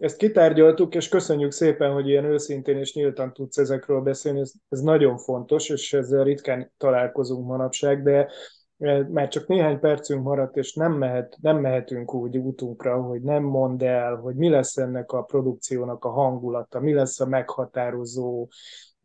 [0.01, 4.41] Ezt kitárgyaltuk, és köszönjük szépen, hogy ilyen őszintén és nyíltan tudsz ezekről beszélni.
[4.41, 8.31] Ez, ez nagyon fontos, és ezzel ritkán találkozunk manapság, de
[8.79, 13.43] e, már csak néhány percünk maradt, és nem, mehet, nem mehetünk úgy útunkra, hogy nem
[13.43, 18.49] mond el, hogy mi lesz ennek a produkciónak a hangulata, mi lesz a meghatározó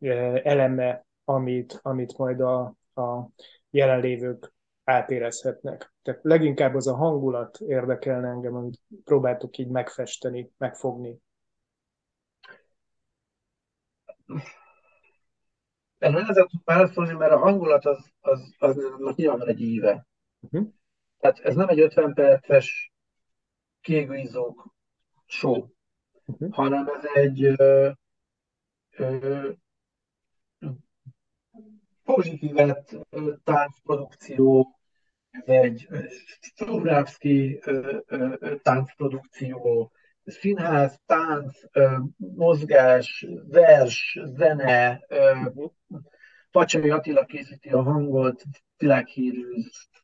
[0.00, 2.60] e, eleme amit, amit majd a,
[2.94, 3.28] a
[3.70, 4.54] jelenlévők
[4.86, 5.92] átérezhetnek.
[6.02, 11.20] Tehát leginkább az a hangulat érdekelne engem, amit próbáltuk így megfesteni, megfogni.
[15.98, 20.06] Erre nehezen tudok válaszolni, mert a hangulat az, az, az, az nyilván egy íve.
[20.40, 20.68] Uh-huh.
[21.18, 22.92] Tehát ez nem egy 50 perces
[23.80, 24.74] kiégőizók
[25.24, 25.66] show,
[26.24, 26.52] uh-huh.
[26.52, 27.90] hanem ez egy ö,
[28.90, 29.50] ö,
[32.04, 33.76] pozitívet ez
[35.44, 35.88] egy
[36.40, 37.60] Strovravski
[38.62, 39.90] táncprodukció,
[40.24, 41.58] színház, tánc,
[42.16, 45.00] mozgás, vers, zene,
[46.50, 48.42] Pacsai Attila készíti a hangot,
[48.76, 49.42] világhírű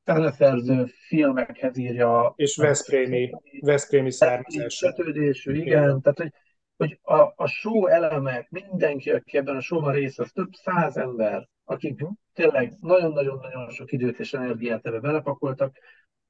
[0.04, 2.32] teleszerző filmekhez írja.
[2.36, 4.88] És Veszprémi, Veszprémi származású.
[4.88, 6.00] Kötődésű, igen.
[6.00, 6.32] Tehát, hogy,
[6.76, 11.48] hogy a, a show elemek, mindenki, aki ebben a showban részt az több száz ember,
[11.64, 15.76] akik tényleg nagyon-nagyon-nagyon sok időt és energiát ebbe belepakoltak,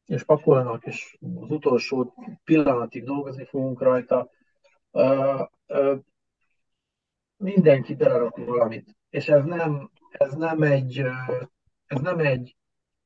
[0.07, 2.15] és pakolnak, és az utolsó
[2.45, 4.31] pillanatig dolgozni fogunk rajta.
[4.91, 5.99] Uh, uh,
[7.37, 8.97] mindenki belerak valamit.
[9.11, 11.05] És ez nem, ez nem egy,
[11.87, 12.57] ez nem egy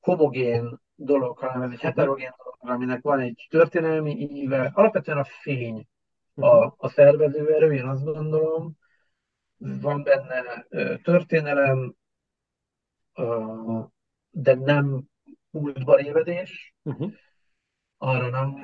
[0.00, 4.70] homogén dolog, hanem ez egy heterogén dolog, aminek van egy történelmi íve.
[4.74, 5.86] Alapvetően a fény
[6.34, 8.76] a, a szervezőerő, én azt gondolom,
[9.58, 10.66] van benne
[11.02, 11.94] történelem,
[14.31, 15.05] de nem
[15.50, 16.74] múltba révedés.
[16.83, 17.12] Uh-huh.
[17.98, 18.55] Arra nem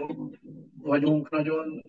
[0.82, 1.82] vagyunk nagyon,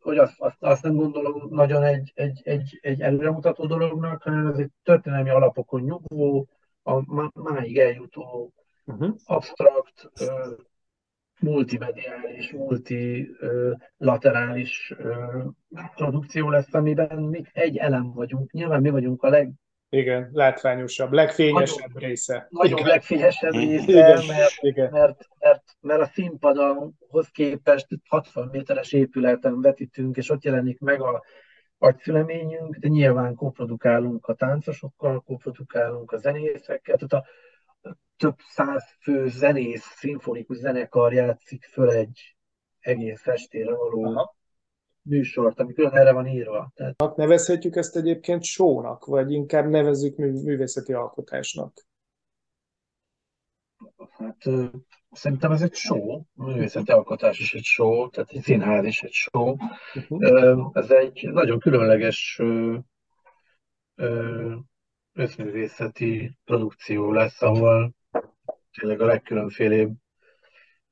[0.00, 4.58] hogy azt, azt, azt nem gondolom nagyon egy, egy, egy, egy előremutató dolognak, hanem ez
[4.58, 6.48] egy történelmi alapokon nyugvó,
[6.82, 7.02] a
[7.42, 8.52] máig eljutó,
[8.84, 9.14] uh-huh.
[9.24, 10.10] abstrakt,
[11.40, 14.94] multimediális, multilaterális
[15.94, 18.52] produkció lesz, amiben mi egy elem vagyunk.
[18.52, 19.52] Nyilván mi vagyunk a leg
[19.94, 22.46] igen, látványosabb, legfényesebb nagyon, része.
[22.50, 22.90] Nagyon igen.
[22.90, 24.90] legfényesebb része, igen, mert, igen.
[24.90, 31.24] Mert, mert, mert a színpadonhoz képest 60 méteres épületen vetítünk, és ott jelenik meg a
[31.78, 37.28] agyszüleményünk, de nyilván koprodukálunk a táncosokkal, koprodukálunk a zenészekkel, tehát a
[38.16, 42.36] több száz fő zenész, szimfonikus zenekar játszik föl egy
[42.80, 44.40] egész festére való Aha
[45.02, 46.72] műsort, ami külön erre van írva.
[46.74, 47.16] Tehát...
[47.16, 51.86] Nevezhetjük ezt egyébként sónak, vagy inkább nevezzük mű, művészeti alkotásnak?
[54.10, 54.36] Hát
[55.10, 59.56] szerintem ez egy show, művészeti alkotás is egy show, tehát egy színház is egy show.
[59.94, 60.70] Uh-huh.
[60.72, 62.40] Ez egy nagyon különleges
[65.12, 67.94] összművészeti produkció lesz, ahol
[68.70, 69.92] tényleg a legkülönfélébb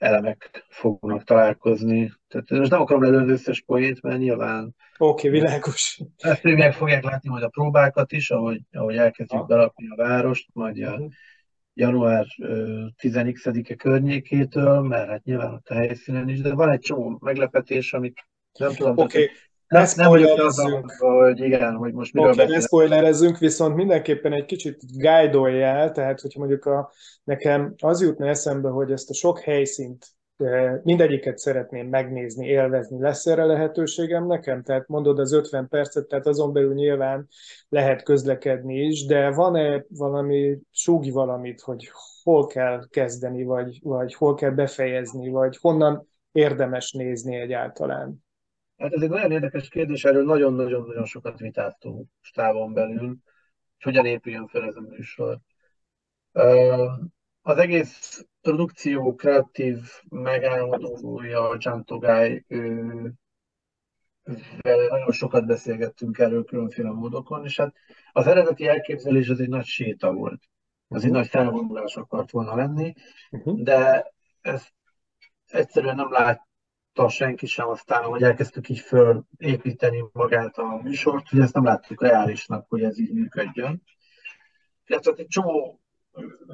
[0.00, 2.12] elemek fognak találkozni.
[2.28, 4.74] Tehát most nem akarom előzni összes poént, mert nyilván...
[4.98, 6.00] Oké, okay, világos.
[6.16, 9.46] Ezt még meg fogják látni majd a próbákat is, ahogy, ahogy elkezdjük ah.
[9.46, 11.10] belakni a várost, majd a uh-huh.
[11.74, 12.26] január
[13.02, 18.26] 10-e környékétől, mert hát nyilván ott a helyszínen is, de van egy csomó meglepetés, amit
[18.58, 18.92] nem tudom.
[18.96, 19.28] Oké, okay.
[19.94, 25.64] Vagyok azzal, hogy igen, hogy most miről okay, ne spoilerezzünk, viszont mindenképpen egy kicsit guide
[25.64, 26.92] el, tehát hogyha mondjuk a,
[27.24, 30.06] nekem az jutna eszembe, hogy ezt a sok helyszínt
[30.82, 33.00] mindegyiket szeretném megnézni, élvezni.
[33.00, 34.62] Lesz erre lehetőségem nekem?
[34.62, 37.28] Tehát mondod az 50 percet, tehát azon belül nyilván
[37.68, 41.90] lehet közlekedni is, de van-e valami, súgi valamit, hogy
[42.22, 48.28] hol kell kezdeni, vagy, vagy hol kell befejezni, vagy honnan érdemes nézni egyáltalán?
[48.80, 54.46] Hát ez egy nagyon érdekes kérdés, erről nagyon-nagyon-nagyon sokat vitáztunk stávon belül, hogy hogyan épüljön
[54.46, 55.38] fel ez a műsor.
[57.42, 62.44] Az egész produkció kreatív megálmodója, Csantogály,
[64.62, 67.74] nagyon sokat beszélgettünk erről különféle módokon, és hát
[68.12, 70.42] az eredeti elképzelés az egy nagy séta volt.
[70.88, 72.94] Az egy nagy felvonulás akart volna lenni,
[73.30, 73.62] uh-huh.
[73.62, 74.72] de ezt
[75.46, 76.48] egyszerűen nem lát,
[76.94, 82.02] látta senki sem aztán, hogy elkezdtük így fölépíteni magát a műsort, hogy ezt nem láttuk
[82.02, 83.82] reálisnak, hogy ez így működjön.
[84.86, 85.80] Tehát egy csomó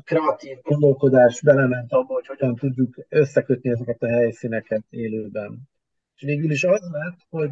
[0.05, 5.68] kreatív gondolkodás belement abba, hogy hogyan tudjuk összekötni ezeket a helyszíneket élőben.
[6.16, 7.51] És végül is az lett, hogy,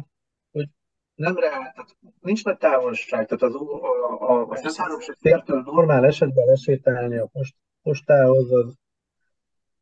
[0.51, 0.67] hogy
[1.15, 3.69] nem reál, tehát nincs nagy távolság, tehát az, a,
[4.19, 8.73] a, a tértől normál esetben lesétálni a post, postához az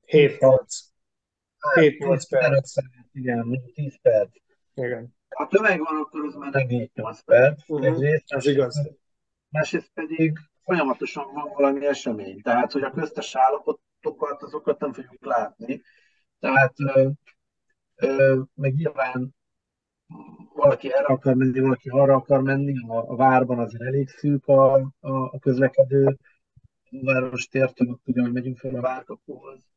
[0.05, 0.92] 7 perc.
[1.75, 2.75] 7-8 perc.
[3.11, 4.29] Igen, 10 perc.
[4.73, 5.15] Igen.
[5.29, 7.69] Ha tömeg van, akkor az már nem 7-8 perc.
[7.69, 7.85] Uh-huh.
[7.85, 8.89] Egyrészt, ez igaz.
[9.49, 12.41] Másrészt pedig folyamatosan van valami esemény.
[12.41, 15.81] Tehát, hogy a köztes állapotokat, azokat nem fogjuk látni.
[16.39, 17.09] Tehát ö,
[17.95, 19.35] ö, meg nyilván
[20.53, 24.73] valaki erre akar menni, valaki arra akar menni, a, a várban azért elég szűk a,
[24.73, 26.17] a, a közlekedő,
[26.91, 29.72] a város tértől, ugye, hogy megyünk fel a várkapuhoz,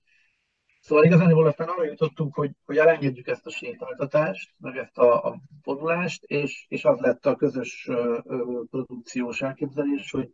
[0.87, 5.40] Szóval igazán aztán arra jutottunk, hogy, hogy elengedjük ezt a sétáltatást, meg ezt a, a
[5.62, 10.31] vonulást, és, és az lett a közös ö, ö, produkciós elképzelés, hogy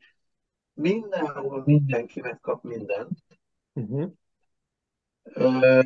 [0.75, 3.23] mindenhol mindenki megkap mindent,
[3.73, 4.11] uh-huh.
[5.23, 5.81] ö,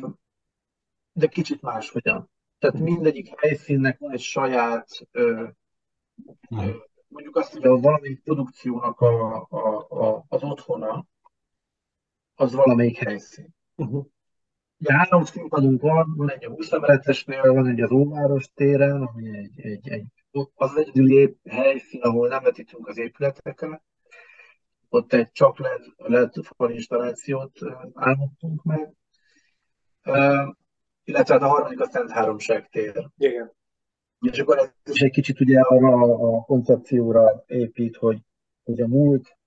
[1.11, 2.29] de kicsit máshogyan.
[2.59, 2.93] Tehát uh-huh.
[2.93, 5.47] mindegyik helyszínnek van egy saját, ö,
[6.49, 6.75] uh-huh.
[7.07, 11.05] mondjuk azt, hogy a valamelyik produkciónak a, a, a, az otthona,
[12.35, 13.55] az valamelyik helyszín.
[13.75, 14.05] Uh-huh.
[14.79, 19.37] Ugye három színpadunk van, van egy a 20 emeletesnél, van egy az Óváros téren, ami
[19.37, 20.05] egy, egy, egy
[20.55, 23.81] az egyedüli helyszín, ahol nem vetítünk az épületekre.
[24.89, 27.59] Ott egy csak LED, LED installációt
[27.93, 28.93] álmodtunk meg.
[30.05, 30.55] Uh,
[31.03, 33.09] illetve hát a harmadik a Szent Háromság tér.
[33.17, 33.55] Igen.
[34.19, 38.21] És akkor ez is egy kicsit ugye arra a koncepcióra épít, hogy,
[38.63, 39.37] hogy a múlt,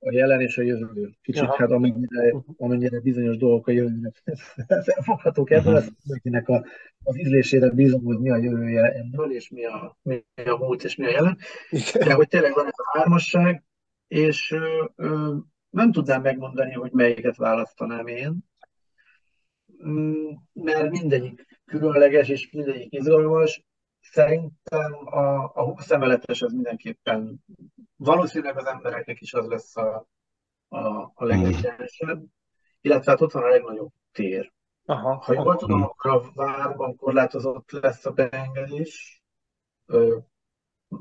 [0.00, 1.10] a jelen és a jövő.
[1.22, 1.56] Kicsit, Aha.
[1.58, 4.22] hát amennyire, amennyire bizonyos dolgok a jövőnek
[4.66, 5.92] elfoghatók ebből, uh-huh.
[6.02, 6.64] mindenkinek a,
[7.04, 10.96] az ízlésére bízom, hogy mi a jövője ebből, és mi a, mi a múlt, és
[10.96, 11.38] mi a jelen.
[11.92, 13.64] De hogy tényleg van ez a hármasság,
[14.08, 15.34] és ö, ö,
[15.70, 18.38] nem tudnám megmondani, hogy melyiket választanám én,
[20.52, 23.64] mert mindegyik különleges, és mindegyik izgalmas.
[24.10, 27.44] Szerintem a, a 20 emeletes az mindenképpen
[27.96, 30.08] valószínűleg az embereknek is az lesz a,
[30.68, 32.24] a, a legegyenesebb,
[32.80, 34.52] illetve hát ott van a legnagyobb tér.
[34.84, 35.56] Aha, ha jól aha.
[35.56, 39.22] tudom, akkor a várban korlátozott lesz a beengedés.
[39.86, 40.16] Ö,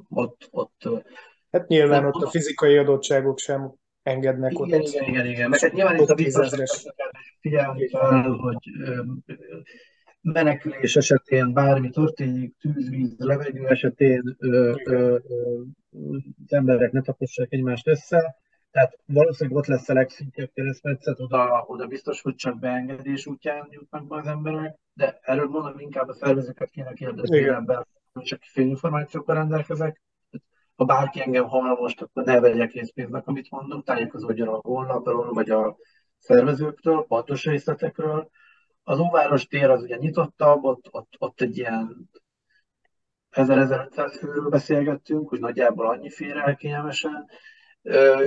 [0.10, 0.90] ott, ott,
[1.52, 4.88] hát nyilván ott a fizikai adottságok sem engednek igen, ott.
[4.88, 5.50] Igen, igen, igen.
[5.50, 6.84] Mert hát nyilván itt a biztonságos
[7.40, 8.70] figyelni kell, hogy
[10.26, 15.62] menekülés esetén bármi történik, tűzvíz, levegő esetén ö, ö, ö,
[16.46, 18.36] az emberek ne tapossák egymást össze.
[18.72, 24.08] Tehát valószínűleg ott lesz a legszintjebb keresztmetszet, oda, oda biztos, hogy csak beengedés útján jutnak
[24.08, 29.36] be az emberek, de erről mondom, inkább a szervezőket kéne kérdezni ebben, hogy csak félinformációkkal
[29.36, 30.02] rendelkezek.
[30.76, 35.50] Ha bárki engem hall most, akkor ne vegyek részpénznek, amit mondok, tájékozódjon a honlapról, vagy
[35.50, 35.78] a
[36.18, 38.30] szervezőktől, pontos részletekről,
[38.88, 42.10] az Óváros tér az ugye nyitottabb, ott, ott, ott egy ilyen
[43.32, 47.30] 1000-1500 főről beszélgettünk, hogy nagyjából annyi fér el kényelmesen,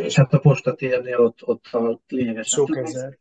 [0.02, 3.18] és hát a posta térnél ott, ott a lényegesen Sok ezer.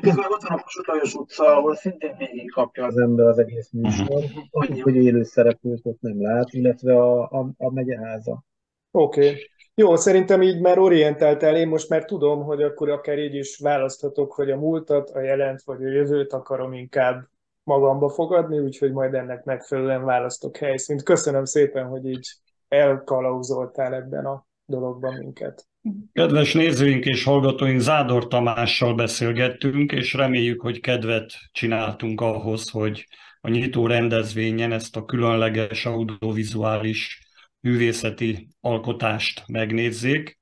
[0.00, 4.24] Közben ott van a Kossuth utca, ahol szintén végig kapja az ember az egész műsor.
[4.50, 8.44] Annyi, hogy élő szereplőt ott nem lát, illetve a, a, a megyeháza.
[8.90, 9.28] Oké.
[9.28, 9.50] Okay.
[9.78, 14.32] Jó, szerintem így már orientáltál, én most már tudom, hogy akkor akár így is választhatok,
[14.32, 17.28] hogy a múltat, a jelent vagy a jövőt akarom inkább
[17.62, 21.02] magamba fogadni, úgyhogy majd ennek megfelelően választok helyszínt.
[21.02, 22.28] Köszönöm szépen, hogy így
[22.68, 25.66] elkalauzoltál ebben a dologban minket.
[26.12, 33.06] Kedves nézőink és hallgatóink, Zádor Tamással beszélgettünk, és reméljük, hogy kedvet csináltunk ahhoz, hogy
[33.40, 37.27] a nyitó rendezvényen ezt a különleges audiovizuális
[37.60, 40.38] művészeti alkotást megnézzék,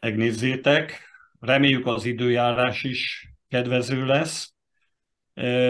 [0.00, 1.00] megnézzétek.
[1.40, 4.54] Reméljük az időjárás is kedvező lesz.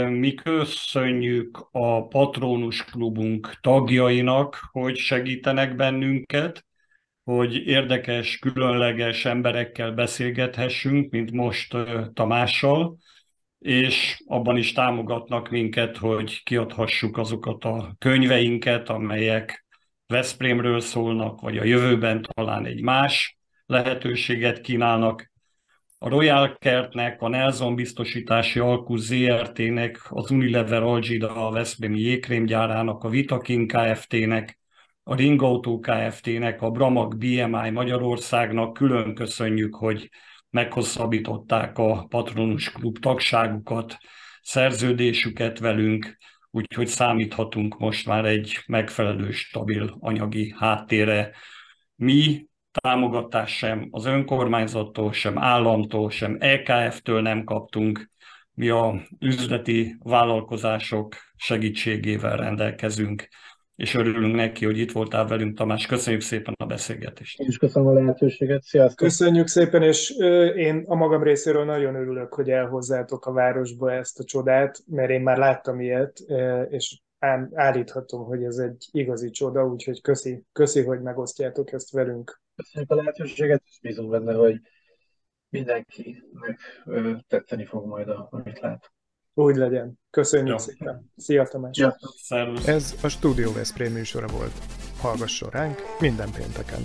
[0.08, 6.64] Mi köszönjük a Patronus Klubunk tagjainak, hogy segítenek bennünket,
[7.24, 11.76] hogy érdekes, különleges emberekkel beszélgethessünk, mint most
[12.12, 12.98] Tamással,
[13.58, 19.65] és abban is támogatnak minket, hogy kiadhassuk azokat a könyveinket, amelyek
[20.06, 25.30] Veszprémről szólnak, vagy a jövőben talán egy más lehetőséget kínálnak.
[25.98, 33.08] A Royal Kertnek, a Nelson biztosítási alkú ZRT-nek, az Unilever Algida a Veszprémi jégkrémgyárának, a
[33.08, 34.58] Vitakin Kft-nek,
[35.02, 40.10] a Ringauto Kft-nek, a Bramag BMI Magyarországnak külön köszönjük, hogy
[40.50, 43.96] meghosszabbították a Patronus Klub tagságukat,
[44.42, 46.16] szerződésüket velünk,
[46.56, 51.30] úgyhogy számíthatunk most már egy megfelelő, stabil anyagi háttérre.
[51.94, 58.10] Mi támogatás sem az önkormányzattól, sem államtól, sem EKF-től nem kaptunk.
[58.52, 63.28] Mi a üzleti vállalkozások segítségével rendelkezünk
[63.76, 65.86] és örülünk neki, hogy itt voltál velünk, Tamás.
[65.86, 67.40] Köszönjük szépen a beszélgetést.
[67.40, 68.62] Én is köszönöm a lehetőséget.
[68.62, 68.96] Sziasztok!
[68.96, 70.10] Köszönjük szépen, és
[70.56, 75.20] én a magam részéről nagyon örülök, hogy elhozzátok a városba ezt a csodát, mert én
[75.20, 76.18] már láttam ilyet,
[76.68, 77.00] és
[77.52, 82.40] állíthatom, hogy ez egy igazi csoda, úgyhogy köszi, köszi hogy megosztjátok ezt velünk.
[82.56, 84.60] Köszönjük a lehetőséget, és bízunk benne, hogy
[85.48, 86.60] mindenkinek
[87.26, 88.92] tetszeni fog majd, amit lát.
[89.38, 89.98] Úgy legyen.
[90.10, 90.58] Köszönjük Jó.
[90.58, 91.12] szépen.
[91.16, 91.78] Szia Tamás.
[91.78, 91.96] Ja.
[92.66, 94.52] Ez a Studio Veszprém műsora volt.
[95.00, 96.80] Hallgasson ránk minden pénteken.